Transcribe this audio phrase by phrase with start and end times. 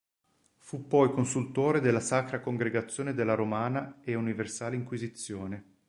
[0.57, 5.65] Fu poi consultore della Sacra Congregazione della Romana e Universale Inquisizione.